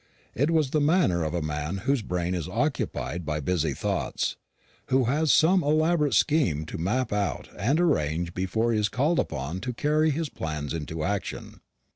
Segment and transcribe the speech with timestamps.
[0.33, 4.35] It was the manner of a man whose brain is occupied by busy thoughts;
[4.87, 9.59] who has some elaborate scheme to map out and arrange before he is called upon
[9.59, 11.61] to carry his plans into action.